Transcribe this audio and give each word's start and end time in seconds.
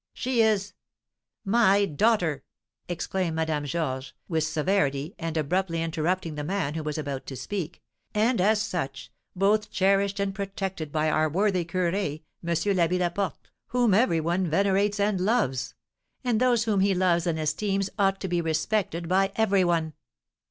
"She 0.15 0.41
is" 0.41 0.73
"My 1.45 1.85
daughter!" 1.85 2.43
exclaimed 2.89 3.35
Madame 3.35 3.65
Georges, 3.65 4.13
with 4.27 4.43
severity, 4.43 5.13
and 5.19 5.37
abruptly 5.37 5.83
interrupting 5.83 6.33
the 6.33 6.43
man 6.43 6.73
who 6.73 6.81
was 6.81 6.97
about 6.97 7.27
to 7.27 7.35
speak, 7.35 7.83
"and, 8.11 8.41
as 8.41 8.59
such, 8.59 9.11
both 9.35 9.69
cherished 9.69 10.19
and 10.19 10.33
protected 10.33 10.91
by 10.91 11.11
our 11.11 11.29
worthy 11.29 11.65
curé, 11.65 12.23
M. 12.43 12.49
l'Abbé 12.49 12.97
Laporte, 12.97 13.51
whom 13.67 13.93
every 13.93 14.19
one 14.19 14.49
venerates 14.49 14.99
and 14.99 15.21
loves; 15.21 15.75
and 16.23 16.39
those 16.41 16.63
whom 16.63 16.79
he 16.79 16.95
loves 16.95 17.27
and 17.27 17.37
esteems 17.37 17.91
ought 17.99 18.19
to 18.21 18.27
be 18.27 18.41
respected 18.41 19.07
by 19.07 19.31
every 19.35 19.63
one!" 19.63 19.93